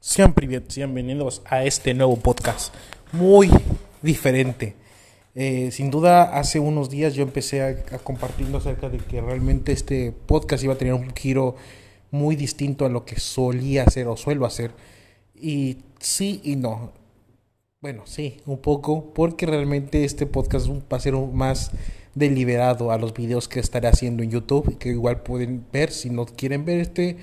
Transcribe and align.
Sean, 0.00 0.32
bienvenidos 0.32 1.42
a 1.44 1.64
este 1.64 1.92
nuevo 1.92 2.16
podcast, 2.16 2.72
muy 3.10 3.50
diferente. 4.00 4.76
Eh, 5.34 5.70
sin 5.72 5.90
duda, 5.90 6.38
hace 6.38 6.60
unos 6.60 6.88
días 6.88 7.14
yo 7.14 7.24
empecé 7.24 7.62
a, 7.62 7.96
a 7.96 7.98
compartirlo 7.98 8.58
acerca 8.58 8.88
de 8.88 8.98
que 8.98 9.20
realmente 9.20 9.72
este 9.72 10.12
podcast 10.12 10.62
iba 10.62 10.74
a 10.74 10.78
tener 10.78 10.94
un 10.94 11.12
giro 11.16 11.56
muy 12.12 12.36
distinto 12.36 12.86
a 12.86 12.88
lo 12.88 13.04
que 13.04 13.18
solía 13.18 13.82
hacer 13.82 14.06
o 14.06 14.16
suelo 14.16 14.46
hacer. 14.46 14.70
Y 15.34 15.78
sí 15.98 16.40
y 16.44 16.54
no. 16.54 16.92
Bueno, 17.80 18.02
sí, 18.06 18.36
un 18.46 18.58
poco, 18.58 19.12
porque 19.12 19.46
realmente 19.46 20.04
este 20.04 20.26
podcast 20.26 20.68
va 20.70 20.96
a 20.96 21.00
ser 21.00 21.14
más 21.14 21.72
deliberado 22.14 22.92
a 22.92 22.98
los 22.98 23.14
videos 23.14 23.48
que 23.48 23.58
estaré 23.58 23.88
haciendo 23.88 24.22
en 24.22 24.30
YouTube, 24.30 24.78
que 24.78 24.90
igual 24.90 25.22
pueden 25.22 25.66
ver 25.72 25.90
si 25.90 26.08
no 26.08 26.24
quieren 26.24 26.64
ver 26.64 26.78
este 26.78 27.16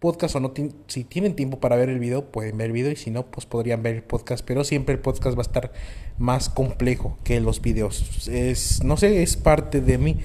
podcast 0.00 0.36
o 0.36 0.40
no 0.40 0.52
si 0.86 1.04
tienen 1.04 1.34
tiempo 1.34 1.58
para 1.58 1.76
ver 1.76 1.88
el 1.88 1.98
video, 1.98 2.26
pueden 2.30 2.56
ver 2.56 2.68
el 2.68 2.72
video 2.72 2.92
y 2.92 2.96
si 2.96 3.10
no, 3.10 3.26
pues 3.26 3.46
podrían 3.46 3.82
ver 3.82 3.96
el 3.96 4.02
podcast, 4.02 4.44
pero 4.44 4.64
siempre 4.64 4.94
el 4.94 5.00
podcast 5.00 5.36
va 5.36 5.40
a 5.40 5.42
estar 5.42 5.72
más 6.18 6.48
complejo 6.48 7.18
que 7.24 7.40
los 7.40 7.60
videos. 7.60 8.28
Es 8.28 8.82
no 8.84 8.96
sé, 8.96 9.22
es 9.22 9.36
parte 9.36 9.80
de 9.80 9.98
mí 9.98 10.18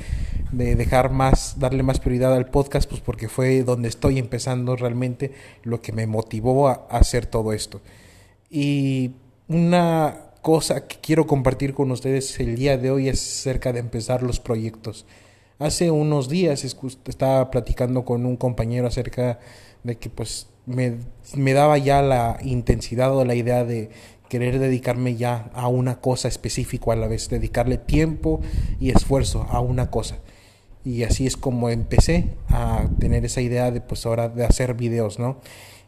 de 0.52 0.76
dejar 0.76 1.12
más 1.12 1.58
darle 1.58 1.82
más 1.82 2.00
prioridad 2.00 2.34
al 2.36 2.50
podcast 2.50 2.88
pues 2.88 3.02
porque 3.02 3.28
fue 3.28 3.64
donde 3.64 3.90
estoy 3.90 4.20
empezando 4.20 4.76
realmente 4.76 5.32
lo 5.64 5.82
que 5.82 5.92
me 5.92 6.06
motivó 6.06 6.68
a 6.68 6.86
hacer 6.90 7.26
todo 7.26 7.54
esto. 7.54 7.82
Y 8.50 9.16
una 9.48 10.34
cosa 10.44 10.88
que 10.88 10.98
quiero 11.02 11.26
compartir 11.26 11.74
con 11.74 11.90
ustedes 11.90 12.40
el 12.40 12.56
día 12.56 12.78
de 12.78 12.92
hoy 12.92 13.10
es 13.10 13.40
acerca 13.40 13.74
de 13.74 13.80
empezar 13.80 14.22
los 14.22 14.40
proyectos. 14.40 15.06
Hace 15.64 15.92
unos 15.92 16.28
días 16.28 16.66
estaba 16.66 17.50
platicando 17.50 18.04
con 18.04 18.26
un 18.26 18.36
compañero 18.36 18.86
acerca 18.86 19.40
de 19.84 19.96
que 19.98 20.10
pues 20.10 20.48
me, 20.66 20.98
me 21.38 21.54
daba 21.54 21.78
ya 21.78 22.02
la 22.02 22.38
intensidad 22.44 23.16
o 23.16 23.24
la 23.24 23.34
idea 23.34 23.64
de 23.64 23.90
querer 24.28 24.60
dedicarme 24.60 25.16
ya 25.16 25.50
a 25.54 25.70
una 25.70 26.02
cosa 26.02 26.28
específica 26.28 26.92
a 26.92 26.98
la 26.98 27.08
vez, 27.08 27.30
dedicarle 27.30 27.78
tiempo 27.78 28.42
y 28.82 28.90
esfuerzo 28.90 29.48
a 29.50 29.62
una 29.62 29.90
cosa. 29.90 30.18
Y 30.84 31.04
así 31.04 31.26
es 31.26 31.38
como 31.38 31.70
empecé 31.70 32.26
a 32.50 32.90
tener 33.00 33.24
esa 33.24 33.40
idea 33.40 33.72
de 33.72 33.80
pues 33.80 34.06
ahora 34.06 34.28
de 34.28 34.44
hacer 34.44 34.74
videos, 34.74 35.18
¿no? 35.18 35.38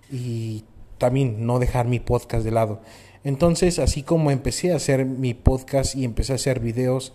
Y 0.10 0.64
también 0.98 1.46
no 1.46 1.60
dejar 1.60 1.86
mi 1.86 2.00
podcast 2.00 2.46
de 2.46 2.52
lado. 2.52 2.80
Entonces, 3.26 3.80
así 3.80 4.04
como 4.04 4.32
empecé 4.32 4.72
a 4.72 4.78
hacer 4.78 5.06
mi 5.06 5.34
podcast 5.34 5.98
y 5.98 6.06
empecé 6.06 6.32
a 6.32 6.36
hacer 6.36 6.62
videos, 6.62 7.12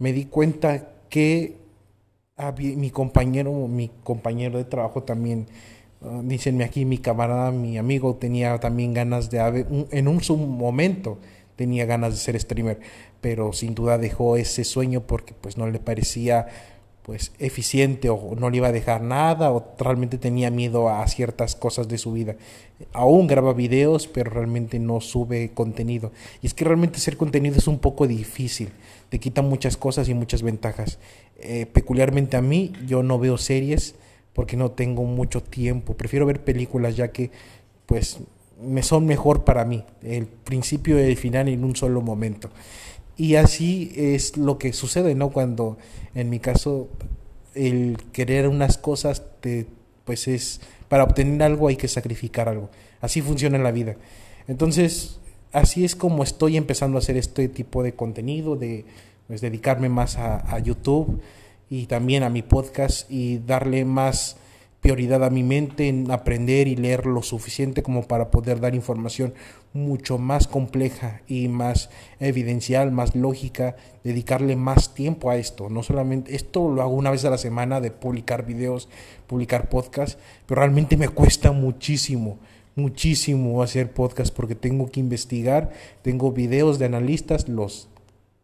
me 0.00 0.12
di 0.12 0.24
cuenta 0.24 0.88
que 1.08 1.61
mi 2.50 2.90
compañero, 2.90 3.52
mi 3.68 3.90
compañero 4.02 4.58
de 4.58 4.64
trabajo 4.64 5.04
también, 5.04 5.46
uh, 6.00 6.22
dícenme 6.22 6.64
aquí, 6.64 6.84
mi 6.84 6.98
camarada, 6.98 7.52
mi 7.52 7.78
amigo 7.78 8.16
tenía 8.16 8.58
también 8.58 8.94
ganas 8.94 9.30
de, 9.30 9.66
en 9.90 10.08
un 10.08 10.20
momento 10.58 11.18
tenía 11.56 11.86
ganas 11.86 12.12
de 12.12 12.18
ser 12.18 12.40
streamer, 12.40 12.80
pero 13.20 13.52
sin 13.52 13.74
duda 13.74 13.98
dejó 13.98 14.36
ese 14.36 14.64
sueño 14.64 15.02
porque 15.06 15.34
pues 15.34 15.56
no 15.56 15.68
le 15.70 15.78
parecía 15.78 16.48
pues 17.02 17.32
eficiente 17.38 18.08
o 18.08 18.34
no 18.38 18.48
le 18.48 18.58
iba 18.58 18.68
a 18.68 18.72
dejar 18.72 19.02
nada 19.02 19.50
o 19.50 19.74
realmente 19.78 20.18
tenía 20.18 20.50
miedo 20.50 20.88
a 20.88 21.06
ciertas 21.08 21.56
cosas 21.56 21.88
de 21.88 21.98
su 21.98 22.12
vida. 22.12 22.36
Aún 22.92 23.26
graba 23.26 23.52
videos, 23.52 24.06
pero 24.06 24.30
realmente 24.30 24.78
no 24.78 25.00
sube 25.00 25.50
contenido. 25.52 26.12
Y 26.42 26.46
es 26.46 26.54
que 26.54 26.64
realmente 26.64 26.98
hacer 26.98 27.16
contenido 27.16 27.56
es 27.56 27.66
un 27.66 27.78
poco 27.78 28.06
difícil, 28.06 28.70
te 29.12 29.18
quita 29.18 29.42
muchas 29.42 29.76
cosas 29.76 30.08
y 30.08 30.14
muchas 30.14 30.42
ventajas. 30.42 30.98
Eh, 31.36 31.66
peculiarmente 31.66 32.38
a 32.38 32.40
mí, 32.40 32.72
yo 32.86 33.02
no 33.02 33.18
veo 33.18 33.36
series 33.36 33.94
porque 34.32 34.56
no 34.56 34.70
tengo 34.70 35.04
mucho 35.04 35.42
tiempo. 35.42 35.98
Prefiero 35.98 36.24
ver 36.24 36.42
películas 36.42 36.96
ya 36.96 37.12
que 37.12 37.30
pues 37.84 38.20
me 38.58 38.82
son 38.82 39.04
mejor 39.04 39.44
para 39.44 39.66
mí, 39.66 39.84
el 40.02 40.24
principio 40.24 40.98
y 40.98 41.10
el 41.10 41.18
final 41.18 41.48
en 41.48 41.62
un 41.62 41.76
solo 41.76 42.00
momento. 42.00 42.48
Y 43.18 43.34
así 43.34 43.92
es 43.96 44.38
lo 44.38 44.56
que 44.56 44.72
sucede, 44.72 45.14
¿no? 45.14 45.28
Cuando 45.28 45.76
en 46.14 46.30
mi 46.30 46.40
caso 46.40 46.88
el 47.54 47.98
querer 48.14 48.48
unas 48.48 48.78
cosas 48.78 49.24
te 49.42 49.66
pues 50.06 50.26
es 50.26 50.62
para 50.88 51.04
obtener 51.04 51.42
algo 51.42 51.68
hay 51.68 51.76
que 51.76 51.86
sacrificar 51.86 52.48
algo. 52.48 52.70
Así 53.02 53.20
funciona 53.20 53.58
la 53.58 53.72
vida. 53.72 53.94
Entonces, 54.48 55.20
así 55.52 55.84
es 55.84 55.94
como 55.94 56.22
estoy 56.22 56.56
empezando 56.56 56.96
a 56.96 57.00
hacer 57.00 57.18
este 57.18 57.48
tipo 57.48 57.82
de 57.82 57.94
contenido, 57.94 58.56
de 58.56 58.84
pues, 59.32 59.40
dedicarme 59.40 59.88
más 59.88 60.18
a, 60.18 60.58
YouTube 60.58 61.22
y 61.70 61.86
también 61.86 62.22
a 62.22 62.28
mi 62.28 62.42
podcast 62.42 63.10
y 63.10 63.38
darle 63.38 63.86
más 63.86 64.36
prioridad 64.82 65.24
a 65.24 65.30
mi 65.30 65.42
mente 65.42 65.88
en 65.88 66.10
aprender 66.10 66.68
y 66.68 66.76
leer 66.76 67.06
lo 67.06 67.22
suficiente 67.22 67.82
como 67.82 68.02
para 68.02 68.30
poder 68.30 68.60
dar 68.60 68.74
información 68.74 69.32
mucho 69.72 70.18
más 70.18 70.46
compleja 70.46 71.22
y 71.26 71.48
más 71.48 71.88
evidencial, 72.20 72.92
más 72.92 73.16
lógica, 73.16 73.76
dedicarle 74.04 74.54
más 74.54 74.92
tiempo 74.92 75.30
a 75.30 75.38
esto. 75.38 75.70
No 75.70 75.82
solamente 75.82 76.36
esto 76.36 76.68
lo 76.68 76.82
hago 76.82 76.92
una 76.92 77.10
vez 77.10 77.24
a 77.24 77.30
la 77.30 77.38
semana 77.38 77.80
de 77.80 77.90
publicar 77.90 78.44
videos, 78.44 78.90
publicar 79.26 79.70
podcasts, 79.70 80.18
pero 80.44 80.60
realmente 80.60 80.98
me 80.98 81.08
cuesta 81.08 81.52
muchísimo 81.52 82.38
muchísimo 82.74 83.62
hacer 83.62 83.92
podcast 83.92 84.34
porque 84.34 84.54
tengo 84.54 84.90
que 84.90 85.00
investigar, 85.00 85.72
tengo 86.00 86.32
videos 86.32 86.78
de 86.78 86.86
analistas, 86.86 87.46
los 87.48 87.88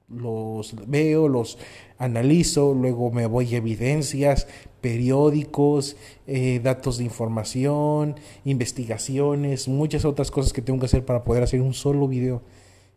los 0.08 0.74
veo, 0.86 1.28
los 1.28 1.58
analizo, 1.98 2.74
luego 2.74 3.10
me 3.10 3.26
voy 3.26 3.54
a 3.54 3.58
evidencias, 3.58 4.46
periódicos, 4.80 5.96
eh, 6.26 6.60
datos 6.62 6.98
de 6.98 7.04
información, 7.04 8.16
investigaciones, 8.44 9.68
muchas 9.68 10.04
otras 10.04 10.30
cosas 10.30 10.52
que 10.52 10.62
tengo 10.62 10.80
que 10.80 10.86
hacer 10.86 11.04
para 11.04 11.24
poder 11.24 11.42
hacer 11.42 11.60
un 11.60 11.74
solo 11.74 12.08
video. 12.08 12.42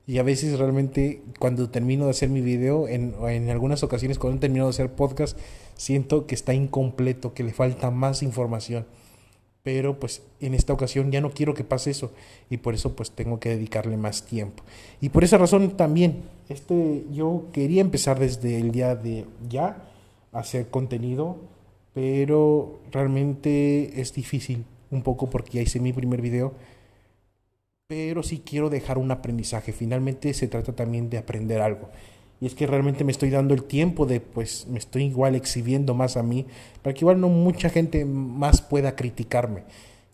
Y 0.07 0.17
a 0.17 0.23
veces 0.23 0.57
realmente 0.57 1.21
cuando 1.39 1.69
termino 1.69 2.05
de 2.05 2.11
hacer 2.11 2.29
mi 2.29 2.41
video, 2.41 2.87
en, 2.87 3.13
en 3.27 3.49
algunas 3.49 3.83
ocasiones 3.83 4.17
cuando 4.17 4.39
termino 4.39 4.65
de 4.65 4.71
hacer 4.71 4.91
podcast, 4.93 5.37
siento 5.75 6.25
que 6.27 6.35
está 6.35 6.53
incompleto, 6.53 7.33
que 7.33 7.43
le 7.43 7.53
falta 7.53 7.91
más 7.91 8.23
información 8.23 8.85
pero 9.63 9.99
pues 9.99 10.23
en 10.39 10.53
esta 10.53 10.73
ocasión 10.73 11.11
ya 11.11 11.21
no 11.21 11.31
quiero 11.31 11.53
que 11.53 11.63
pase 11.63 11.91
eso 11.91 12.11
y 12.49 12.57
por 12.57 12.73
eso 12.73 12.95
pues 12.95 13.11
tengo 13.11 13.39
que 13.39 13.49
dedicarle 13.49 13.97
más 13.97 14.25
tiempo. 14.25 14.63
Y 14.99 15.09
por 15.09 15.23
esa 15.23 15.37
razón 15.37 15.77
también 15.77 16.23
este 16.49 17.05
yo 17.11 17.45
quería 17.53 17.81
empezar 17.81 18.19
desde 18.19 18.59
el 18.59 18.71
día 18.71 18.95
de 18.95 19.25
ya 19.49 19.83
a 20.31 20.39
hacer 20.39 20.69
contenido, 20.69 21.37
pero 21.93 22.79
realmente 22.91 24.01
es 24.01 24.13
difícil 24.13 24.65
un 24.89 25.03
poco 25.03 25.29
porque 25.29 25.57
ya 25.57 25.61
hice 25.61 25.79
mi 25.79 25.93
primer 25.93 26.21
video, 26.21 26.53
pero 27.87 28.23
sí 28.23 28.41
quiero 28.45 28.69
dejar 28.69 28.97
un 28.97 29.11
aprendizaje. 29.11 29.73
Finalmente 29.73 30.33
se 30.33 30.47
trata 30.47 30.73
también 30.73 31.09
de 31.09 31.17
aprender 31.17 31.61
algo. 31.61 31.89
Y 32.41 32.47
es 32.47 32.55
que 32.55 32.65
realmente 32.65 33.03
me 33.03 33.11
estoy 33.11 33.29
dando 33.29 33.53
el 33.53 33.63
tiempo 33.63 34.07
de, 34.07 34.19
pues, 34.19 34.65
me 34.67 34.79
estoy 34.79 35.03
igual 35.03 35.35
exhibiendo 35.35 35.93
más 35.93 36.17
a 36.17 36.23
mí, 36.23 36.47
para 36.81 36.95
que 36.95 37.01
igual 37.01 37.21
no 37.21 37.29
mucha 37.29 37.69
gente 37.69 38.03
más 38.03 38.63
pueda 38.63 38.95
criticarme 38.95 39.63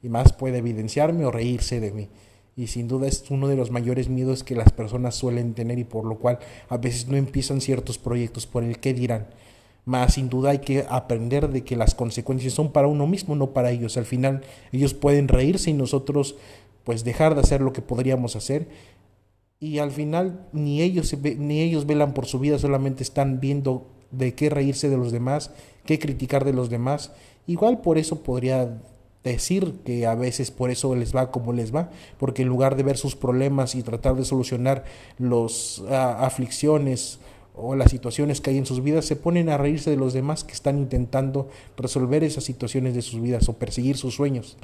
y 0.04 0.10
más 0.10 0.34
pueda 0.34 0.58
evidenciarme 0.58 1.26
o 1.26 1.32
reírse 1.32 1.80
de 1.80 1.92
mí. 1.92 2.10
Y 2.58 2.68
sin 2.68 2.90
duda 2.90 3.08
es 3.08 3.24
uno 3.30 3.48
de 3.48 3.56
los 3.56 3.72
mayores 3.72 4.10
miedos 4.10 4.44
que 4.44 4.56
las 4.56 4.74
personas 4.74 5.16
suelen 5.16 5.54
tener 5.54 5.80
y 5.80 5.86
por 5.86 6.04
lo 6.04 6.18
cual 6.18 6.40
a 6.68 6.78
veces 6.78 7.08
no 7.08 7.16
empiezan 7.16 7.62
ciertos 7.62 7.98
proyectos 7.98 8.46
por 8.46 8.64
el 8.64 8.80
que 8.80 8.94
dirán. 8.94 9.28
Más 9.86 10.16
sin 10.16 10.28
duda 10.28 10.50
hay 10.50 10.60
que 10.60 10.86
aprender 10.90 11.48
de 11.50 11.64
que 11.64 11.78
las 11.78 11.96
consecuencias 11.96 12.54
son 12.54 12.74
para 12.74 12.88
uno 12.88 13.08
mismo, 13.08 13.38
no 13.38 13.52
para 13.52 13.72
ellos. 13.72 13.96
Al 13.96 14.06
final 14.06 14.42
ellos 14.74 14.94
pueden 14.94 15.30
reírse 15.30 15.70
y 15.70 15.74
nosotros 15.74 16.36
pues 16.84 17.04
dejar 17.04 17.36
de 17.36 17.42
hacer 17.42 17.62
lo 17.62 17.74
que 17.74 17.82
podríamos 17.82 18.36
hacer 18.36 18.68
y 19.60 19.80
al 19.80 19.92
final 19.92 20.48
ni 20.54 20.82
ellos, 20.82 21.16
ni 21.38 21.62
ellos 21.62 21.86
velan 21.86 22.14
por 22.14 22.26
su 22.26 22.40
vida, 22.40 22.60
solamente 22.60 23.04
están 23.04 23.40
viendo 23.40 23.88
de 24.12 24.34
qué 24.36 24.50
reírse 24.50 24.90
de 24.90 24.98
los 24.98 25.12
demás, 25.12 25.52
qué 25.86 26.00
criticar 26.00 26.46
de 26.46 26.54
los 26.54 26.70
demás. 26.70 27.12
Igual 27.48 27.82
por 27.82 27.98
eso 27.98 28.22
podría 28.24 28.82
decir 29.24 29.74
que 29.84 30.06
a 30.06 30.16
veces 30.16 30.52
por 30.52 30.70
eso 30.70 30.96
les 30.96 31.16
va 31.16 31.32
como 31.32 31.54
les 31.54 31.76
va, 31.76 31.90
porque 32.18 32.44
en 32.44 32.48
lugar 32.48 32.76
de 32.76 32.84
ver 32.84 32.98
sus 32.98 33.16
problemas 33.16 33.76
y 33.76 33.84
tratar 33.84 34.16
de 34.16 34.26
solucionar 34.26 34.86
las 35.18 35.82
aflicciones 35.90 37.20
o 37.56 37.76
las 37.76 37.90
situaciones 37.90 38.40
que 38.40 38.52
hay 38.52 38.58
en 38.60 38.68
sus 38.68 38.84
vidas, 38.84 39.06
se 39.06 39.16
ponen 39.16 39.50
a 39.50 39.58
reírse 39.58 39.90
de 39.90 39.98
los 39.98 40.14
demás 40.14 40.44
que 40.44 40.54
están 40.54 40.78
intentando 40.78 41.50
resolver 41.76 42.24
esas 42.24 42.44
situaciones 42.44 42.94
de 42.94 43.02
sus 43.02 43.20
vidas 43.20 43.50
o 43.50 43.54
perseguir 43.54 43.98
sus 43.98 44.14
sueños. 44.14 44.56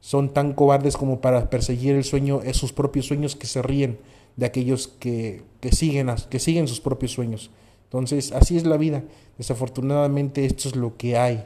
Son 0.00 0.32
tan 0.32 0.54
cobardes 0.54 0.96
como 0.96 1.20
para 1.20 1.50
perseguir 1.50 1.94
el 1.94 2.04
sueño, 2.04 2.40
sus 2.54 2.72
propios 2.72 3.06
sueños 3.06 3.36
que 3.36 3.46
se 3.46 3.60
ríen 3.60 3.98
de 4.36 4.46
aquellos 4.46 4.88
que, 4.88 5.42
que, 5.60 5.72
siguen, 5.72 6.10
que 6.30 6.38
siguen 6.38 6.68
sus 6.68 6.80
propios 6.80 7.12
sueños. 7.12 7.50
Entonces, 7.84 8.32
así 8.32 8.56
es 8.56 8.64
la 8.64 8.76
vida. 8.76 9.04
Desafortunadamente, 9.38 10.44
esto 10.44 10.68
es 10.68 10.76
lo 10.76 10.96
que 10.96 11.16
hay, 11.16 11.44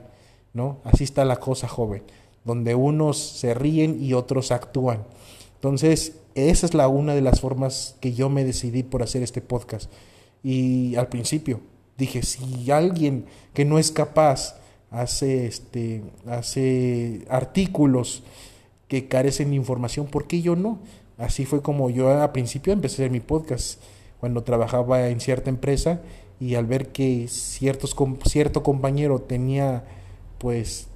¿no? 0.55 0.79
Así 0.85 1.05
está 1.05 1.25
la 1.25 1.37
cosa, 1.37 1.69
joven, 1.69 2.03
donde 2.45 2.75
unos 2.75 3.19
se 3.19 3.55
ríen 3.55 4.03
y 4.03 4.13
otros 4.13 4.53
actúan. 4.53 5.05
Entonces, 5.57 6.15
esa 6.37 6.67
es 6.67 6.75
la 6.75 6.87
una 6.89 7.15
de 7.15 7.23
las 7.23 7.41
formas 7.41 7.97
que 8.01 8.13
yo 8.13 8.29
me 8.29 8.45
decidí 8.45 8.83
por 8.83 9.03
hacer 9.03 9.23
este 9.23 9.41
podcast. 9.41 9.91
Y 10.43 10.95
al 10.97 11.09
principio 11.09 11.61
dije, 11.97 12.23
si 12.23 12.71
alguien 12.71 13.25
que 13.55 13.65
no 13.65 13.79
es 13.79 13.91
capaz 13.91 14.57
hace 14.91 15.47
este 15.47 16.03
hace 16.27 17.25
artículos 17.29 18.23
que 18.87 19.09
carecen 19.09 19.51
de 19.51 19.57
información, 19.57 20.07
¿por 20.07 20.27
qué 20.27 20.43
yo 20.43 20.55
no? 20.55 20.79
Así 21.19 21.47
fue 21.47 21.63
como 21.63 21.91
yo 21.91 22.11
a 22.11 22.33
principio 22.33 22.73
empecé 22.73 23.09
mi 23.09 23.21
podcast, 23.21 23.81
cuando 24.21 24.43
trabajaba 24.43 25.09
en 25.09 25.21
cierta 25.21 25.51
empresa 25.51 26.01
y 26.41 26.55
al 26.55 26.67
ver 26.67 26.89
que 26.89 27.27
ciertos, 27.29 27.95
cierto 28.25 28.63
compañero 28.63 29.21
tenía 29.21 29.85
pues 30.39 30.89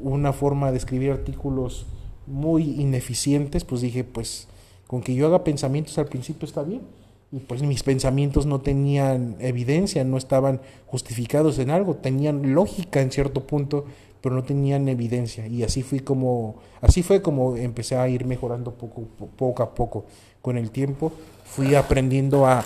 una 0.00 0.32
forma 0.32 0.70
de 0.70 0.78
escribir 0.78 1.12
artículos 1.12 1.86
muy 2.26 2.80
ineficientes, 2.80 3.64
pues 3.64 3.80
dije, 3.80 4.04
pues 4.04 4.48
con 4.86 5.02
que 5.02 5.14
yo 5.14 5.26
haga 5.26 5.44
pensamientos 5.44 5.98
al 5.98 6.06
principio 6.06 6.46
está 6.46 6.62
bien. 6.62 6.82
Y 7.30 7.40
pues 7.40 7.62
mis 7.62 7.82
pensamientos 7.82 8.46
no 8.46 8.62
tenían 8.62 9.36
evidencia, 9.38 10.02
no 10.02 10.16
estaban 10.16 10.62
justificados 10.86 11.58
en 11.58 11.70
algo, 11.70 11.94
tenían 11.96 12.54
lógica 12.54 13.02
en 13.02 13.10
cierto 13.10 13.46
punto, 13.46 13.84
pero 14.20 14.34
no 14.34 14.42
tenían 14.44 14.88
evidencia. 14.88 15.46
Y 15.46 15.62
así 15.62 15.82
fui 15.82 16.00
como, 16.00 16.56
así 16.80 17.02
fue 17.02 17.22
como 17.22 17.56
empecé 17.56 17.96
a 17.96 18.08
ir 18.08 18.24
mejorando 18.24 18.74
poco, 18.74 19.62
a 19.62 19.74
poco. 19.74 20.06
Con 20.42 20.56
el 20.56 20.70
tiempo 20.70 21.12
fui 21.44 21.74
aprendiendo 21.74 22.46
a, 22.46 22.64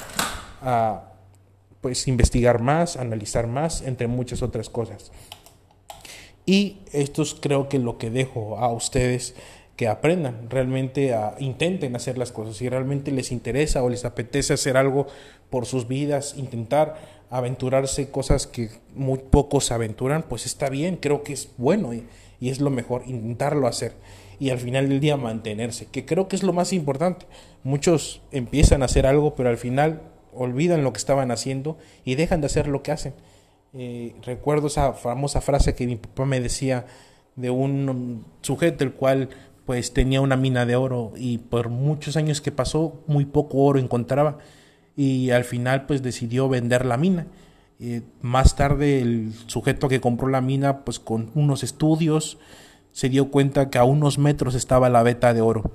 a 0.63 1.03
pues 1.81 2.07
investigar 2.09 2.61
más, 2.61 2.97
analizar 2.97 3.47
más, 3.47 3.83
entre 3.83 4.07
muchas 4.07 4.43
otras 4.43 4.69
cosas. 4.69 5.11
Y 6.47 6.79
esto 6.93 7.23
es 7.23 7.35
creo 7.35 7.69
que 7.69 7.79
lo 7.79 7.99
que 7.99 8.11
dejo 8.11 8.59
a 8.59 8.73
ustedes 8.73 9.35
que 9.77 9.89
aprendan, 9.89 10.49
realmente 10.51 11.15
a, 11.15 11.35
intenten 11.39 11.97
hacer 11.97 12.19
las 12.19 12.33
cosas. 12.33 12.57
Si 12.57 12.69
realmente 12.69 13.11
les 13.11 13.33
interesa 13.33 13.83
o 13.83 13.89
les 13.89 14.05
apetece 14.05 14.55
hacer 14.55 14.77
algo 14.77 15.07
por 15.51 15.67
sus 15.67 15.89
vidas, 15.89 16.35
intentar 16.37 17.23
aventurarse 17.31 18.11
cosas 18.11 18.47
que 18.47 18.71
muy 18.95 19.19
pocos 19.19 19.73
aventuran, 19.73 20.23
pues 20.23 20.45
está 20.47 20.69
bien, 20.69 20.97
creo 20.97 21.23
que 21.23 21.33
es 21.33 21.51
bueno 21.57 21.95
y, 21.95 22.07
y 22.41 22.51
es 22.51 22.61
lo 22.61 22.71
mejor, 22.71 23.05
intentarlo 23.07 23.67
hacer 23.67 23.95
y 24.43 24.51
al 24.51 24.59
final 24.59 24.89
del 24.89 24.99
día 24.99 25.17
mantenerse, 25.17 25.87
que 25.87 26.05
creo 26.05 26.27
que 26.27 26.35
es 26.35 26.43
lo 26.43 26.53
más 26.53 26.73
importante. 26.73 27.27
Muchos 27.63 28.23
empiezan 28.33 28.83
a 28.83 28.87
hacer 28.87 29.07
algo, 29.07 29.37
pero 29.37 29.49
al 29.49 29.57
final 29.57 30.03
olvidan 30.35 30.83
lo 30.83 30.93
que 30.93 30.99
estaban 30.99 31.31
haciendo 31.31 31.79
y 32.05 32.17
dejan 32.17 32.41
de 32.41 32.47
hacer 32.47 32.67
lo 32.67 32.83
que 32.83 32.91
hacen. 32.91 33.15
Eh, 33.73 34.17
recuerdo 34.23 34.67
esa 34.67 34.95
famosa 34.95 35.41
frase 35.41 35.77
que 35.77 35.87
mi 35.87 35.95
papá 35.95 36.27
me 36.27 36.41
decía 36.41 36.87
de 37.37 37.51
un 37.51 38.25
sujeto 38.41 38.83
el 38.83 38.95
cual 38.95 39.29
pues 39.67 39.93
tenía 39.93 40.21
una 40.21 40.37
mina 40.37 40.67
de 40.67 40.77
oro 40.77 41.13
y 41.17 41.39
por 41.39 41.69
muchos 41.69 42.17
años 42.17 42.41
que 42.41 42.53
pasó 42.53 43.03
muy 43.07 43.25
poco 43.25 43.59
oro 43.59 43.79
encontraba 43.79 44.39
y 44.97 45.31
al 45.31 45.45
final 45.45 45.87
pues 45.87 46.03
decidió 46.03 46.49
vender 46.49 46.85
la 46.85 46.97
mina. 46.97 47.27
Eh, 47.81 48.03
más 48.21 48.57
tarde 48.57 49.01
el 49.01 49.33
sujeto 49.47 49.89
que 49.89 50.01
compró 50.01 50.29
la 50.29 50.41
mina 50.41 50.85
pues 50.85 51.01
con 51.01 51.31
unos 51.35 51.63
estudios 51.63 52.39
se 52.93 53.09
dio 53.09 53.31
cuenta 53.31 53.71
que 53.71 53.79
a 53.79 53.85
unos 53.85 54.19
metros 54.19 54.55
estaba 54.55 54.89
la 54.91 55.03
veta 55.03 55.35
de 55.35 55.41
oro 55.41 55.73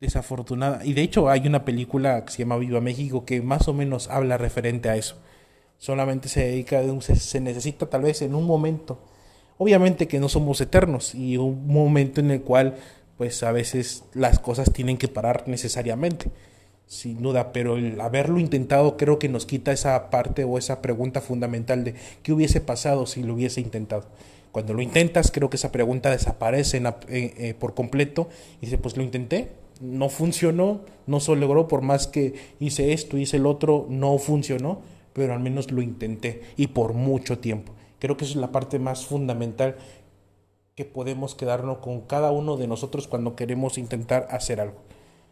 desafortunada. 0.00 0.84
Y 0.84 0.92
de 0.94 1.02
hecho 1.02 1.28
hay 1.28 1.46
una 1.46 1.64
película 1.64 2.24
que 2.24 2.32
se 2.32 2.38
llama 2.38 2.56
Viva 2.56 2.80
México 2.80 3.24
que 3.24 3.42
más 3.42 3.68
o 3.68 3.74
menos 3.74 4.08
habla 4.08 4.38
referente 4.38 4.88
a 4.88 4.96
eso. 4.96 5.16
Solamente 5.76 6.28
se 6.28 6.40
dedica, 6.40 6.82
se, 7.00 7.16
se 7.16 7.40
necesita 7.40 7.86
tal 7.86 8.02
vez 8.02 8.22
en 8.22 8.34
un 8.34 8.44
momento. 8.44 9.00
Obviamente 9.58 10.06
que 10.06 10.20
no 10.20 10.28
somos 10.28 10.60
eternos 10.60 11.14
y 11.14 11.36
un 11.36 11.66
momento 11.66 12.20
en 12.20 12.30
el 12.30 12.42
cual 12.42 12.76
pues 13.16 13.42
a 13.42 13.50
veces 13.50 14.04
las 14.14 14.38
cosas 14.38 14.72
tienen 14.72 14.96
que 14.96 15.08
parar 15.08 15.44
necesariamente, 15.48 16.30
sin 16.86 17.20
duda, 17.20 17.52
pero 17.52 17.76
el 17.76 18.00
haberlo 18.00 18.38
intentado 18.38 18.96
creo 18.96 19.18
que 19.18 19.28
nos 19.28 19.44
quita 19.44 19.72
esa 19.72 20.08
parte 20.10 20.44
o 20.44 20.56
esa 20.56 20.80
pregunta 20.80 21.20
fundamental 21.20 21.82
de 21.82 21.94
qué 22.22 22.32
hubiese 22.32 22.60
pasado 22.60 23.06
si 23.06 23.24
lo 23.24 23.34
hubiese 23.34 23.60
intentado. 23.60 24.06
Cuando 24.52 24.72
lo 24.72 24.80
intentas, 24.80 25.30
creo 25.32 25.50
que 25.50 25.56
esa 25.56 25.72
pregunta 25.72 26.10
desaparece 26.10 26.78
eh, 26.78 26.92
eh, 27.08 27.54
por 27.58 27.74
completo 27.74 28.28
y 28.62 28.66
dice, 28.66 28.78
pues 28.78 28.96
lo 28.96 29.02
intenté, 29.02 29.50
no 29.80 30.08
funcionó, 30.08 30.80
no 31.06 31.20
se 31.20 31.34
logró, 31.36 31.68
por 31.68 31.82
más 31.82 32.06
que 32.06 32.34
hice 32.60 32.92
esto, 32.92 33.18
hice 33.18 33.36
el 33.36 33.46
otro, 33.46 33.86
no 33.90 34.16
funcionó, 34.18 34.80
pero 35.12 35.34
al 35.34 35.40
menos 35.40 35.70
lo 35.72 35.82
intenté 35.82 36.42
y 36.56 36.68
por 36.68 36.94
mucho 36.94 37.38
tiempo. 37.38 37.72
Creo 37.98 38.16
que 38.16 38.24
esa 38.24 38.34
es 38.34 38.40
la 38.40 38.52
parte 38.52 38.78
más 38.78 39.06
fundamental 39.06 39.76
que 40.74 40.84
podemos 40.84 41.34
quedarnos 41.34 41.78
con 41.78 42.02
cada 42.02 42.30
uno 42.30 42.56
de 42.56 42.68
nosotros 42.68 43.08
cuando 43.08 43.34
queremos 43.34 43.78
intentar 43.78 44.28
hacer 44.30 44.60
algo. 44.60 44.76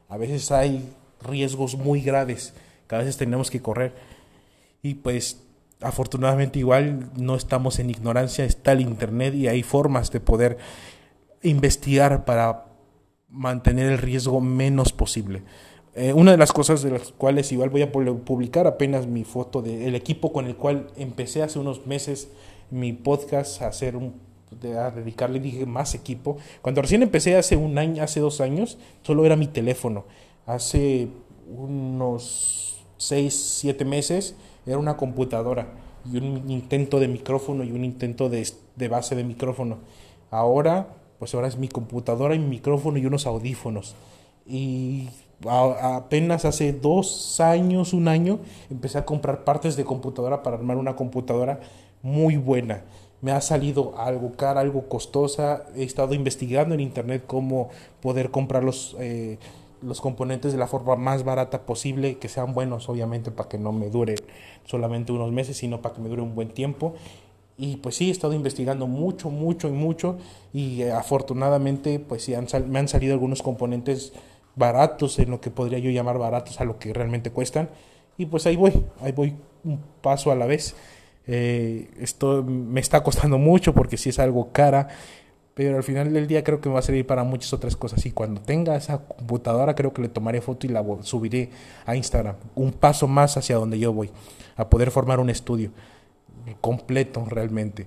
A 0.08 0.16
veces 0.16 0.50
hay 0.50 0.92
riesgos 1.20 1.76
muy 1.76 2.00
graves 2.00 2.52
que 2.88 2.94
a 2.94 2.98
veces 2.98 3.16
tenemos 3.16 3.50
que 3.50 3.62
correr 3.62 3.94
y 4.82 4.94
pues 4.94 5.42
afortunadamente 5.80 6.58
igual 6.58 7.10
no 7.16 7.36
estamos 7.36 7.78
en 7.78 7.90
ignorancia, 7.90 8.44
está 8.44 8.72
el 8.72 8.80
Internet 8.80 9.34
y 9.34 9.48
hay 9.48 9.62
formas 9.62 10.10
de 10.10 10.20
poder 10.20 10.58
investigar 11.42 12.24
para 12.24 12.66
mantener 13.28 13.92
el 13.92 13.98
riesgo 13.98 14.40
menos 14.40 14.92
posible. 14.92 15.42
Eh, 15.94 16.12
una 16.12 16.32
de 16.32 16.36
las 16.36 16.52
cosas 16.52 16.82
de 16.82 16.90
las 16.90 17.12
cuales 17.12 17.52
igual 17.52 17.70
voy 17.70 17.82
a 17.82 17.92
publicar 17.92 18.66
apenas 18.66 19.06
mi 19.06 19.24
foto 19.24 19.62
del 19.62 19.94
equipo 19.94 20.32
con 20.32 20.46
el 20.46 20.56
cual 20.56 20.88
empecé 20.96 21.42
hace 21.42 21.58
unos 21.58 21.86
meses 21.86 22.28
mi 22.70 22.92
podcast 22.92 23.62
a 23.62 23.68
hacer 23.68 23.96
un 23.96 24.26
a 24.78 24.90
dedicarle 24.90 25.40
dije 25.40 25.66
más 25.66 25.94
equipo. 25.94 26.38
Cuando 26.62 26.80
recién 26.80 27.02
empecé 27.02 27.36
hace 27.36 27.56
un 27.56 27.76
año, 27.78 28.02
hace 28.02 28.20
dos 28.20 28.40
años, 28.40 28.78
solo 29.02 29.26
era 29.26 29.36
mi 29.36 29.48
teléfono. 29.48 30.04
Hace 30.46 31.08
unos 31.48 32.84
seis, 32.96 33.34
siete 33.34 33.84
meses 33.84 34.36
era 34.64 34.78
una 34.78 34.96
computadora 34.96 35.74
y 36.10 36.16
un 36.16 36.50
intento 36.50 37.00
de 37.00 37.08
micrófono 37.08 37.64
y 37.64 37.72
un 37.72 37.84
intento 37.84 38.28
de, 38.28 38.48
de 38.76 38.88
base 38.88 39.14
de 39.14 39.24
micrófono. 39.24 39.78
Ahora 40.30 40.88
pues 41.19 41.34
ahora 41.34 41.48
es 41.48 41.56
mi 41.56 41.69
computadora 41.69 42.34
y 42.34 42.38
mi 42.38 42.46
micrófono 42.46 42.98
y 42.98 43.06
unos 43.06 43.26
audífonos. 43.26 43.94
Y 44.46 45.08
apenas 45.48 46.44
hace 46.44 46.72
dos 46.72 47.40
años, 47.40 47.92
un 47.92 48.08
año, 48.08 48.38
empecé 48.70 48.98
a 48.98 49.04
comprar 49.04 49.44
partes 49.44 49.76
de 49.76 49.84
computadora 49.84 50.42
para 50.42 50.56
armar 50.56 50.76
una 50.76 50.96
computadora 50.96 51.60
muy 52.06 52.37
buena. 52.37 52.85
Me 53.20 53.32
ha 53.32 53.41
salido 53.41 53.99
algo 53.99 54.32
cara, 54.37 54.61
algo 54.61 54.88
costosa. 54.88 55.64
He 55.75 55.82
estado 55.82 56.14
investigando 56.14 56.75
en 56.75 56.81
internet 56.81 57.25
cómo 57.26 57.70
poder 58.00 58.31
comprar 58.31 58.62
los, 58.62 58.97
eh, 59.00 59.38
los 59.82 60.00
componentes 60.00 60.53
de 60.53 60.58
la 60.58 60.69
forma 60.69 60.94
más 60.94 61.25
barata 61.25 61.67
posible, 61.67 62.19
que 62.19 62.29
sean 62.29 62.55
buenos, 62.55 62.88
obviamente, 62.88 63.32
para 63.32 63.49
que 63.49 63.58
no 63.58 63.73
me 63.73 63.91
dure 63.91 64.14
solamente 64.64 65.11
unos 65.11 65.32
meses, 65.32 65.56
sino 65.56 65.82
para 65.82 65.97
que 65.97 66.00
me 66.00 66.08
dure 66.08 66.23
un 66.23 66.37
buen 66.37 66.50
tiempo. 66.50 66.94
Y 67.58 67.79
pues 67.79 67.97
sí, 67.97 68.08
he 68.08 68.12
estado 68.12 68.35
investigando 68.35 68.87
mucho, 68.87 69.31
mucho 69.31 69.67
y 69.67 69.73
mucho 69.73 70.19
y 70.53 70.82
eh, 70.82 70.93
afortunadamente 70.93 71.99
pues 71.99 72.23
sí 72.23 72.35
han 72.35 72.47
me 72.69 72.79
han 72.79 72.87
salido 72.87 73.14
algunos 73.14 73.41
componentes 73.43 74.12
baratos, 74.56 75.19
en 75.19 75.31
lo 75.31 75.41
que 75.41 75.51
podría 75.51 75.79
yo 75.79 75.91
llamar 75.91 76.19
baratos 76.19 76.60
a 76.60 76.65
lo 76.65 76.79
que 76.79 76.93
realmente 76.93 77.31
cuestan. 77.31 77.70
Y 78.19 78.27
pues 78.27 78.46
ahí 78.46 78.56
voy, 78.56 78.84
ahí 79.01 79.13
voy 79.13 79.34
un 79.65 79.81
paso 80.03 80.31
a 80.31 80.34
la 80.36 80.46
vez. 80.46 80.77
Eh, 81.26 81.90
esto 81.98 82.42
me 82.44 82.80
está 82.80 83.02
costando 83.02 83.38
mucho 83.38 83.74
porque 83.74 83.96
sí 83.96 84.10
es 84.10 84.18
algo 84.18 84.52
cara, 84.52 84.88
pero 85.54 85.76
al 85.76 85.82
final 85.82 86.12
del 86.12 86.26
día 86.26 86.44
creo 86.44 86.60
que 86.60 86.68
me 86.68 86.74
va 86.74 86.80
a 86.80 86.82
servir 86.82 87.06
para 87.06 87.24
muchas 87.24 87.52
otras 87.52 87.76
cosas. 87.76 88.04
Y 88.06 88.10
cuando 88.12 88.40
tenga 88.40 88.76
esa 88.76 88.98
computadora 88.98 89.74
creo 89.74 89.92
que 89.92 90.02
le 90.02 90.08
tomaré 90.08 90.40
foto 90.40 90.66
y 90.66 90.70
la 90.70 90.84
subiré 91.02 91.50
a 91.84 91.96
Instagram. 91.96 92.36
Un 92.54 92.72
paso 92.72 93.08
más 93.08 93.36
hacia 93.36 93.56
donde 93.56 93.78
yo 93.78 93.92
voy, 93.92 94.10
a 94.56 94.68
poder 94.68 94.90
formar 94.90 95.20
un 95.20 95.30
estudio 95.30 95.70
completo 96.60 97.24
realmente. 97.26 97.86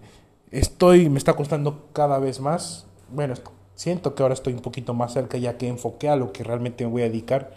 Estoy, 0.51 1.09
me 1.09 1.17
está 1.17 1.33
costando 1.33 1.89
cada 1.93 2.19
vez 2.19 2.39
más. 2.39 2.87
Bueno, 3.11 3.35
siento 3.75 4.15
que 4.15 4.23
ahora 4.23 4.33
estoy 4.33 4.53
un 4.53 4.61
poquito 4.61 4.93
más 4.93 5.13
cerca 5.13 5.37
ya 5.37 5.57
que 5.57 5.67
enfoqué 5.67 6.09
a 6.09 6.15
lo 6.15 6.33
que 6.33 6.43
realmente 6.43 6.85
me 6.85 6.91
voy 6.91 7.01
a 7.03 7.05
dedicar. 7.05 7.51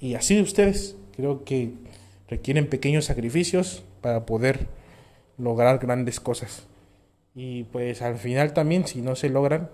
Y 0.00 0.14
así 0.14 0.36
de 0.36 0.42
ustedes, 0.42 0.96
creo 1.16 1.44
que 1.44 1.74
requieren 2.28 2.68
pequeños 2.68 3.06
sacrificios 3.06 3.84
para 4.00 4.24
poder 4.24 4.68
lograr 5.38 5.78
grandes 5.78 6.20
cosas. 6.20 6.66
Y 7.34 7.64
pues 7.64 8.02
al 8.02 8.16
final 8.16 8.52
también, 8.52 8.86
si 8.86 9.00
no 9.00 9.16
se 9.16 9.28
logran, 9.28 9.70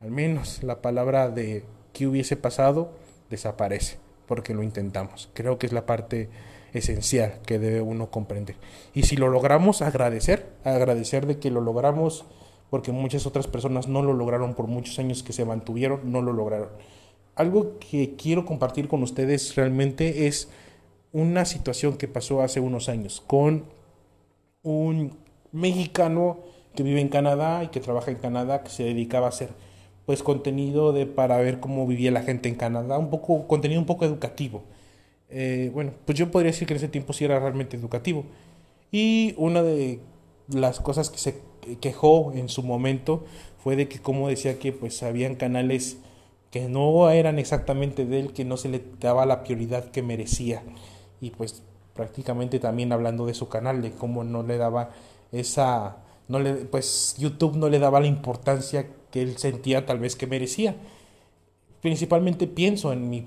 al 0.00 0.10
menos 0.10 0.62
la 0.62 0.80
palabra 0.80 1.28
de 1.28 1.64
que 1.92 2.06
hubiese 2.06 2.36
pasado 2.36 2.92
desaparece, 3.30 3.98
porque 4.26 4.54
lo 4.54 4.62
intentamos. 4.62 5.28
Creo 5.34 5.58
que 5.58 5.66
es 5.66 5.72
la 5.72 5.86
parte 5.86 6.28
esencial 6.72 7.40
que 7.44 7.58
debe 7.58 7.80
uno 7.80 8.10
comprender. 8.10 8.56
Y 8.94 9.04
si 9.04 9.16
lo 9.16 9.28
logramos, 9.28 9.82
agradecer, 9.82 10.46
agradecer 10.64 11.26
de 11.26 11.38
que 11.38 11.50
lo 11.50 11.60
logramos 11.60 12.24
porque 12.70 12.92
muchas 12.92 13.26
otras 13.26 13.46
personas 13.46 13.88
no 13.88 14.02
lo 14.02 14.12
lograron 14.12 14.54
por 14.54 14.66
muchos 14.66 14.98
años 14.98 15.22
que 15.22 15.32
se 15.32 15.44
mantuvieron, 15.44 16.12
no 16.12 16.20
lo 16.20 16.32
lograron. 16.32 16.68
Algo 17.34 17.78
que 17.78 18.14
quiero 18.16 18.44
compartir 18.44 18.88
con 18.88 19.02
ustedes 19.02 19.54
realmente 19.56 20.26
es 20.26 20.48
una 21.12 21.44
situación 21.44 21.96
que 21.96 22.08
pasó 22.08 22.42
hace 22.42 22.60
unos 22.60 22.88
años 22.88 23.22
con 23.26 23.64
un 24.62 25.16
mexicano 25.52 26.38
que 26.74 26.82
vive 26.82 27.00
en 27.00 27.08
Canadá 27.08 27.64
y 27.64 27.68
que 27.68 27.80
trabaja 27.80 28.10
en 28.10 28.18
Canadá, 28.18 28.62
que 28.62 28.70
se 28.70 28.84
dedicaba 28.84 29.26
a 29.26 29.30
hacer 29.30 29.50
pues 30.06 30.22
contenido 30.22 30.92
de 30.92 31.06
para 31.06 31.36
ver 31.38 31.60
cómo 31.60 31.86
vivía 31.86 32.10
la 32.10 32.22
gente 32.22 32.48
en 32.48 32.54
Canadá, 32.54 32.98
un 32.98 33.10
poco 33.10 33.46
contenido 33.46 33.80
un 33.80 33.86
poco 33.86 34.04
educativo. 34.04 34.62
Eh, 35.28 35.70
bueno, 35.74 35.92
pues 36.06 36.16
yo 36.16 36.30
podría 36.30 36.52
decir 36.52 36.66
que 36.66 36.74
en 36.74 36.78
ese 36.78 36.88
tiempo 36.88 37.12
sí 37.12 37.24
era 37.24 37.38
realmente 37.38 37.76
educativo. 37.76 38.24
Y 38.90 39.34
una 39.36 39.62
de 39.62 40.00
las 40.48 40.80
cosas 40.80 41.10
que 41.10 41.18
se 41.18 41.42
quejó 41.80 42.32
en 42.32 42.48
su 42.48 42.62
momento 42.62 43.24
fue 43.62 43.76
de 43.76 43.88
que 43.88 43.98
como 43.98 44.28
decía 44.28 44.58
que 44.58 44.72
pues 44.72 45.02
habían 45.02 45.34
canales 45.34 45.98
que 46.50 46.68
no 46.68 47.10
eran 47.10 47.38
exactamente 47.38 48.06
de 48.06 48.20
él, 48.20 48.32
que 48.32 48.44
no 48.44 48.56
se 48.56 48.70
le 48.70 48.82
daba 49.00 49.26
la 49.26 49.44
prioridad 49.44 49.90
que 49.90 50.02
merecía. 50.02 50.62
Y 51.20 51.30
pues 51.30 51.62
prácticamente 51.98 52.60
también 52.60 52.92
hablando 52.92 53.26
de 53.26 53.34
su 53.34 53.48
canal, 53.48 53.82
de 53.82 53.90
cómo 53.90 54.22
no 54.22 54.44
le 54.44 54.56
daba 54.56 54.90
esa, 55.32 55.96
no 56.28 56.38
le, 56.38 56.52
pues 56.54 57.16
YouTube 57.18 57.56
no 57.56 57.68
le 57.68 57.80
daba 57.80 57.98
la 57.98 58.06
importancia 58.06 58.86
que 59.10 59.20
él 59.20 59.36
sentía 59.36 59.84
tal 59.84 59.98
vez 59.98 60.14
que 60.14 60.28
merecía. 60.28 60.76
Principalmente 61.82 62.46
pienso 62.46 62.92
en 62.92 63.10
mi 63.10 63.26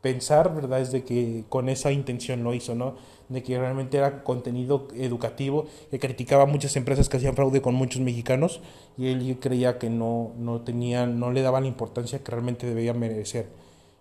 pensar, 0.00 0.52
¿verdad? 0.52 0.80
Es 0.80 0.90
de 0.90 1.04
que 1.04 1.44
con 1.48 1.68
esa 1.68 1.92
intención 1.92 2.42
lo 2.42 2.52
hizo, 2.52 2.74
¿no? 2.74 2.96
De 3.28 3.44
que 3.44 3.56
realmente 3.56 3.98
era 3.98 4.24
contenido 4.24 4.88
educativo, 4.96 5.66
que 5.92 6.00
criticaba 6.00 6.42
a 6.42 6.46
muchas 6.46 6.74
empresas 6.74 7.08
que 7.08 7.18
hacían 7.18 7.36
fraude 7.36 7.62
con 7.62 7.76
muchos 7.76 8.02
mexicanos 8.02 8.60
y 8.98 9.06
él 9.06 9.38
creía 9.40 9.78
que 9.78 9.88
no, 9.88 10.32
no 10.36 10.62
tenía, 10.62 11.06
no 11.06 11.30
le 11.30 11.42
daba 11.42 11.60
la 11.60 11.68
importancia 11.68 12.24
que 12.24 12.32
realmente 12.32 12.66
debía 12.66 12.92
merecer. 12.92 13.46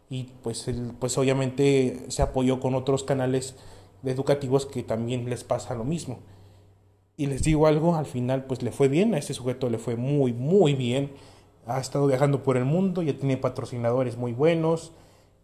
Y 0.10 0.32
pues, 0.42 0.66
pues 1.00 1.16
obviamente 1.20 2.06
se 2.08 2.24
apoyó 2.24 2.60
con 2.60 2.74
otros 2.74 3.04
canales 3.04 3.56
educativos 4.04 4.66
que 4.66 4.84
también 4.84 5.30
les 5.30 5.44
pasa 5.44 5.76
lo 5.76 5.84
mismo. 5.84 6.20
Y 7.18 7.26
les 7.26 7.44
digo 7.44 7.68
algo, 7.68 7.96
al 7.96 8.06
final 8.06 8.46
pues 8.46 8.64
le 8.64 8.72
fue 8.72 8.88
bien, 8.88 9.14
a 9.14 9.18
este 9.18 9.34
sujeto 9.34 9.70
le 9.70 9.78
fue 9.78 9.96
muy, 9.96 10.34
muy 10.34 10.74
bien. 10.74 11.12
Ha 11.68 11.80
estado 11.80 12.08
viajando 12.08 12.44
por 12.44 12.58
el 12.58 12.66
mundo, 12.66 13.02
ya 13.02 13.18
tiene 13.18 13.38
patrocinadores 13.38 14.18
muy 14.18 14.32
buenos 14.32 14.94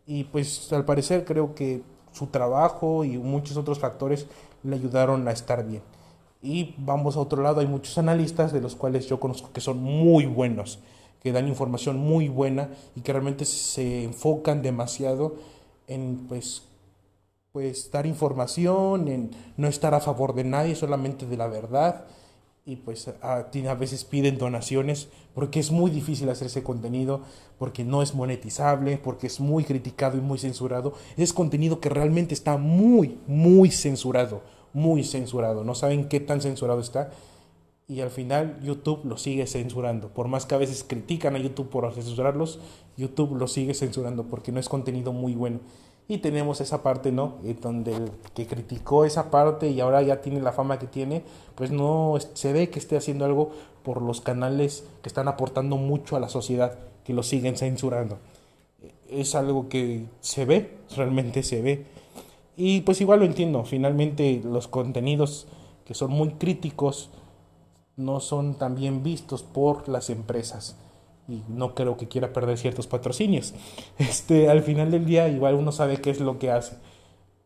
y 0.08 0.26
pues 0.26 0.72
al 0.72 0.86
parecer 0.86 1.26
creo 1.26 1.54
que 1.54 1.82
su 2.12 2.28
trabajo 2.28 3.04
y 3.04 3.18
muchos 3.18 3.58
otros 3.58 3.80
factores 3.80 4.28
le 4.64 4.76
ayudaron 4.76 5.28
a 5.28 5.32
estar 5.32 5.68
bien. 5.68 5.82
Y 6.42 6.76
vamos 6.78 7.18
a 7.18 7.20
otro 7.20 7.42
lado, 7.42 7.60
hay 7.60 7.68
muchos 7.68 7.98
analistas 7.98 8.54
de 8.54 8.62
los 8.62 8.76
cuales 8.76 9.08
yo 9.08 9.20
conozco 9.20 9.52
que 9.52 9.62
son 9.62 9.82
muy 9.82 10.26
buenos, 10.28 10.80
que 11.22 11.32
dan 11.32 11.48
información 11.48 11.98
muy 11.98 12.30
buena 12.30 12.70
y 12.96 13.02
que 13.02 13.12
realmente 13.12 13.46
se 13.46 14.04
enfocan 14.04 14.62
demasiado 14.62 15.36
en 15.88 16.26
pues 16.28 16.64
pues 17.56 17.90
dar 17.90 18.06
información, 18.06 19.08
en 19.08 19.32
no 19.56 19.70
estar 19.70 19.94
a 19.94 20.02
favor 20.02 20.36
de 20.36 20.44
nadie, 20.44 20.76
solamente 20.76 21.26
de 21.26 21.38
la 21.38 21.48
verdad. 21.48 22.04
Y 22.66 22.76
pues 22.76 23.08
a, 23.22 23.48
a 23.48 23.76
veces 23.76 24.04
piden 24.04 24.38
donaciones 24.38 25.08
porque 25.34 25.62
es 25.62 25.72
muy 25.72 25.90
difícil 25.90 26.30
hacer 26.30 26.48
ese 26.48 26.64
contenido, 26.64 27.22
porque 27.58 27.86
no 27.86 28.02
es 28.02 28.14
monetizable, 28.14 28.98
porque 28.98 29.28
es 29.28 29.40
muy 29.40 29.64
criticado 29.64 30.18
y 30.18 30.20
muy 30.20 30.38
censurado. 30.38 30.96
Es 31.16 31.32
contenido 31.32 31.80
que 31.80 31.88
realmente 31.88 32.34
está 32.34 32.58
muy, 32.58 33.20
muy 33.26 33.72
censurado, 33.72 34.42
muy 34.74 35.06
censurado. 35.06 35.64
No 35.64 35.76
saben 35.76 36.10
qué 36.10 36.20
tan 36.20 36.42
censurado 36.42 36.82
está. 36.82 37.12
Y 37.88 38.02
al 38.02 38.10
final 38.10 38.60
YouTube 38.64 39.06
lo 39.06 39.16
sigue 39.16 39.48
censurando. 39.48 40.10
Por 40.10 40.28
más 40.28 40.46
que 40.46 40.56
a 40.56 40.58
veces 40.58 40.84
critican 40.84 41.38
a 41.38 41.40
YouTube 41.40 41.70
por 41.70 41.90
censurarlos, 41.94 42.60
YouTube 42.98 43.38
lo 43.38 43.48
sigue 43.48 43.74
censurando 43.76 44.26
porque 44.26 44.52
no 44.52 44.60
es 44.60 44.68
contenido 44.68 45.14
muy 45.14 45.36
bueno 45.36 45.62
y 46.08 46.20
tenemos 46.20 46.62
esa 46.62 46.84
parte, 46.84 47.12
¿no? 47.12 47.36
Eh, 47.44 47.56
donde 47.60 47.96
el 47.96 48.12
que 48.34 48.46
criticó 48.46 49.06
esa 49.06 49.32
parte 49.32 49.70
y 49.70 49.80
ahora 49.80 50.02
ya 50.04 50.22
tiene 50.22 50.40
la 50.40 50.52
fama 50.52 50.78
que 50.78 50.88
tiene, 50.88 51.24
pues 51.56 51.72
no 51.72 52.16
se 52.34 52.54
ve 52.54 52.70
que 52.70 52.80
esté 52.80 52.96
haciendo 52.98 53.26
algo 53.26 53.52
por 53.84 54.02
los 54.02 54.22
canales 54.22 54.86
que 55.02 55.10
están 55.10 55.28
aportando 55.28 55.78
mucho 55.78 56.16
a 56.16 56.20
la 56.20 56.30
sociedad, 56.30 56.78
que 57.04 57.14
lo 57.14 57.24
siguen 57.24 57.58
censurando. 57.58 58.20
Es 59.10 59.36
algo 59.36 59.68
que 59.68 60.06
se 60.20 60.46
ve, 60.46 60.78
realmente 60.96 61.44
se 61.44 61.62
ve. 61.62 61.86
Y 62.56 62.82
pues 62.82 63.02
igual 63.02 63.20
lo 63.20 63.26
entiendo, 63.26 63.66
finalmente 63.66 64.42
los 64.44 64.68
contenidos 64.68 65.48
que 65.86 65.94
son 65.94 66.12
muy 66.12 66.34
críticos 66.34 67.10
no 67.98 68.20
son 68.20 68.56
tan 68.56 68.76
bien 68.76 69.04
vistos 69.04 69.44
por 69.44 69.90
las 69.90 70.10
empresas 70.10 70.76
y 71.28 71.42
no 71.48 71.74
creo 71.74 71.98
que 71.98 72.08
quiera 72.08 72.34
perder 72.34 72.58
ciertos 72.58 72.88
patrocinios. 72.88 73.54
Este, 73.98 74.50
al 74.50 74.62
final 74.62 74.92
del 74.92 75.06
día 75.06 75.28
igual 75.28 75.56
uno 75.56 75.72
sabe 75.72 75.98
qué 75.98 76.10
es 76.10 76.20
lo 76.20 76.38
que 76.40 76.52
hace, 76.52 76.76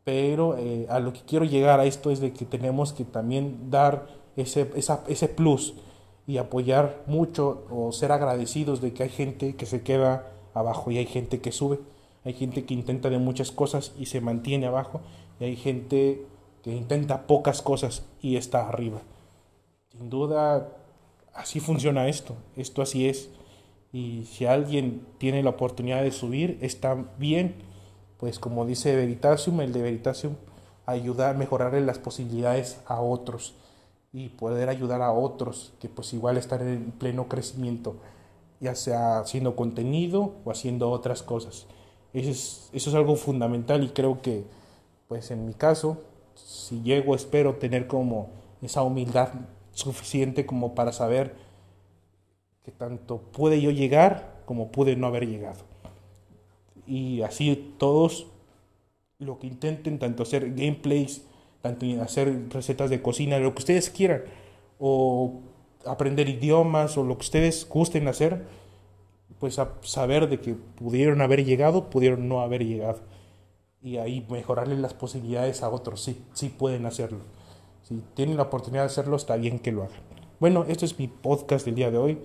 pero 0.03 0.57
eh, 0.57 0.87
a 0.89 0.99
lo 0.99 1.13
que 1.13 1.21
quiero 1.21 1.45
llegar 1.45 1.79
a 1.79 1.85
esto 1.85 2.11
es 2.11 2.19
de 2.19 2.33
que 2.33 2.45
tenemos 2.45 2.93
que 2.93 3.05
también 3.05 3.69
dar 3.69 4.07
ese, 4.35 4.71
esa, 4.75 5.03
ese 5.07 5.27
plus 5.27 5.75
y 6.27 6.37
apoyar 6.37 7.03
mucho 7.07 7.65
o 7.69 7.91
ser 7.91 8.11
agradecidos 8.11 8.81
de 8.81 8.93
que 8.93 9.03
hay 9.03 9.09
gente 9.09 9.55
que 9.55 9.65
se 9.65 9.81
queda 9.81 10.31
abajo 10.53 10.91
y 10.91 10.97
hay 10.97 11.05
gente 11.05 11.39
que 11.39 11.51
sube, 11.51 11.79
hay 12.25 12.33
gente 12.33 12.65
que 12.65 12.73
intenta 12.73 13.09
de 13.09 13.17
muchas 13.17 13.51
cosas 13.51 13.93
y 13.97 14.07
se 14.07 14.21
mantiene 14.21 14.67
abajo 14.67 15.01
y 15.39 15.45
hay 15.45 15.55
gente 15.55 16.25
que 16.63 16.71
intenta 16.71 17.25
pocas 17.27 17.61
cosas 17.61 18.05
y 18.21 18.35
está 18.35 18.67
arriba. 18.67 19.01
Sin 19.91 20.09
duda, 20.09 20.69
así 21.33 21.59
funciona 21.59 22.07
esto, 22.07 22.35
esto 22.55 22.81
así 22.81 23.07
es 23.07 23.29
y 23.91 24.25
si 24.25 24.45
alguien 24.45 25.05
tiene 25.17 25.41
la 25.41 25.51
oportunidad 25.51 26.03
de 26.03 26.11
subir, 26.11 26.57
está 26.61 26.95
bien, 27.17 27.55
pues 28.17 28.37
como 28.39 28.65
dice 28.65 28.95
Veritasium, 28.95 29.61
el 29.61 29.73
de 29.73 29.81
Veritasium 29.81 30.35
ayuda 30.85 31.29
a 31.29 31.33
mejorar 31.33 31.73
las 31.73 31.99
posibilidades 31.99 32.81
a 32.85 33.01
otros 33.01 33.55
y 34.11 34.29
poder 34.29 34.69
ayudar 34.69 35.01
a 35.01 35.11
otros 35.11 35.73
que 35.79 35.89
pues 35.89 36.13
igual 36.13 36.37
están 36.37 36.67
en 36.67 36.91
pleno 36.91 37.27
crecimiento, 37.27 37.97
ya 38.59 38.75
sea 38.75 39.19
haciendo 39.19 39.55
contenido 39.55 40.35
o 40.43 40.51
haciendo 40.51 40.89
otras 40.89 41.23
cosas. 41.23 41.67
Eso 42.13 42.29
es, 42.29 42.69
eso 42.73 42.89
es 42.89 42.95
algo 42.95 43.15
fundamental 43.15 43.83
y 43.83 43.89
creo 43.89 44.21
que 44.21 44.45
pues 45.07 45.31
en 45.31 45.45
mi 45.45 45.53
caso, 45.53 46.03
si 46.35 46.81
llego 46.81 47.15
espero 47.15 47.55
tener 47.55 47.87
como 47.87 48.29
esa 48.61 48.83
humildad 48.83 49.29
suficiente 49.71 50.45
como 50.45 50.75
para 50.75 50.91
saber 50.91 51.35
tanto 52.71 53.19
pude 53.19 53.61
yo 53.61 53.71
llegar 53.71 54.41
como 54.45 54.71
pude 54.71 54.95
no 54.95 55.07
haber 55.07 55.27
llegado. 55.27 55.59
Y 56.87 57.21
así 57.21 57.75
todos 57.77 58.27
lo 59.19 59.37
que 59.37 59.47
intenten, 59.47 59.99
tanto 59.99 60.23
hacer 60.23 60.53
gameplays, 60.55 61.23
tanto 61.61 61.85
hacer 62.01 62.49
recetas 62.49 62.89
de 62.89 63.01
cocina, 63.01 63.37
lo 63.37 63.53
que 63.53 63.59
ustedes 63.59 63.89
quieran, 63.89 64.23
o 64.79 65.41
aprender 65.85 66.29
idiomas, 66.29 66.97
o 66.97 67.03
lo 67.03 67.17
que 67.17 67.23
ustedes 67.23 67.67
gusten 67.67 68.07
hacer, 68.07 68.45
pues 69.39 69.59
a 69.59 69.73
saber 69.81 70.29
de 70.29 70.39
que 70.39 70.53
pudieron 70.53 71.21
haber 71.21 71.45
llegado, 71.45 71.89
pudieron 71.89 72.27
no 72.27 72.41
haber 72.41 72.65
llegado. 72.65 73.01
Y 73.81 73.97
ahí 73.97 74.25
mejorarle 74.29 74.75
las 74.77 74.93
posibilidades 74.93 75.63
a 75.63 75.69
otros, 75.69 76.01
sí, 76.01 76.21
sí 76.33 76.49
pueden 76.49 76.85
hacerlo. 76.85 77.19
Si 77.83 78.01
tienen 78.13 78.37
la 78.37 78.43
oportunidad 78.43 78.83
de 78.83 78.87
hacerlo, 78.87 79.15
está 79.15 79.35
bien 79.35 79.59
que 79.59 79.71
lo 79.71 79.83
hagan. 79.83 80.01
Bueno, 80.39 80.65
esto 80.67 80.85
es 80.85 80.97
mi 80.97 81.07
podcast 81.07 81.65
del 81.65 81.75
día 81.75 81.91
de 81.91 81.97
hoy. 81.97 82.19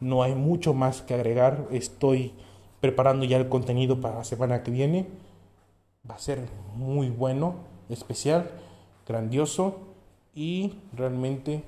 No 0.00 0.22
hay 0.22 0.34
mucho 0.34 0.74
más 0.74 1.02
que 1.02 1.14
agregar. 1.14 1.66
Estoy 1.70 2.32
preparando 2.80 3.24
ya 3.24 3.36
el 3.36 3.48
contenido 3.48 4.00
para 4.00 4.16
la 4.16 4.24
semana 4.24 4.62
que 4.62 4.70
viene. 4.70 5.06
Va 6.08 6.14
a 6.14 6.18
ser 6.18 6.40
muy 6.76 7.10
bueno, 7.10 7.54
especial, 7.88 8.50
grandioso 9.06 9.78
y 10.34 10.74
realmente 10.92 11.62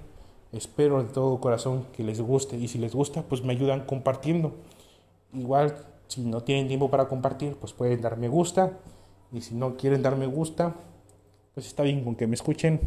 espero 0.53 1.03
de 1.03 1.09
todo 1.09 1.41
corazón 1.41 1.87
que 1.93 2.03
les 2.03 2.21
guste 2.21 2.57
y 2.57 2.69
si 2.69 2.79
les 2.79 2.95
gusta 2.95 3.23
pues 3.23 3.43
me 3.43 3.53
ayudan 3.53 3.85
compartiendo. 3.85 4.53
Igual 5.33 5.75
si 6.07 6.23
no 6.23 6.43
tienen 6.43 6.69
tiempo 6.69 6.91
para 6.91 7.09
compartir 7.09 7.57
pues 7.57 7.73
pueden 7.73 8.01
dar 8.01 8.17
me 8.17 8.29
gusta 8.29 8.79
y 9.33 9.41
si 9.43 9.55
no 9.55 9.77
quieren 9.77 10.03
dar 10.03 10.17
me 10.17 10.27
gusta 10.27 10.75
pues 11.55 11.67
está 11.67 11.83
bien 11.83 12.05
con 12.05 12.15
que 12.15 12.27
me 12.27 12.35
escuchen 12.35 12.81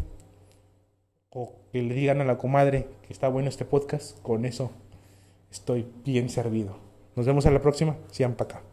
o 1.29 1.53
que 1.71 1.81
le 1.81 1.93
digan 1.93 2.21
a 2.21 2.25
la 2.25 2.37
comadre 2.37 2.87
que 3.05 3.13
está 3.13 3.27
bueno 3.27 3.49
este 3.49 3.65
podcast 3.65 4.19
con 4.21 4.45
eso 4.45 4.71
estoy 5.51 5.85
bien 6.05 6.29
servido. 6.29 6.77
Nos 7.15 7.25
vemos 7.25 7.45
a 7.45 7.51
la 7.51 7.61
próxima. 7.61 7.97
Sean 8.09 8.35
para 8.35 8.57
acá. 8.59 8.70